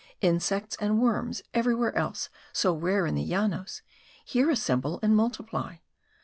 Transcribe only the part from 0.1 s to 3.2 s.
Insects and worms, everywhere else so rare in